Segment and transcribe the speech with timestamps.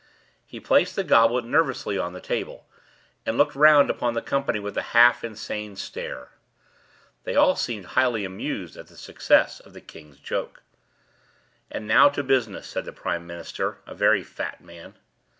[0.47, 2.65] He placed the goblet nervously on the table,
[3.23, 6.31] and looked round upon the company with a half insane stare.
[7.23, 10.63] They all seemed highly amused at the success of the king's 'joke.'
[11.69, 14.95] "And now to business," said the prime minister, a very fat man.